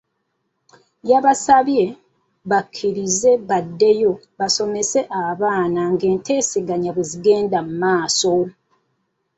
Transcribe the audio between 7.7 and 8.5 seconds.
maaso.